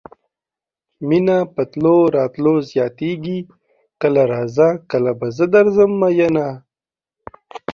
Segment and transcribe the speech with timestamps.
[1.07, 3.39] مينه په تلو راتلو زياتيږي
[4.01, 6.47] کله راځه کله به زه درځم مينه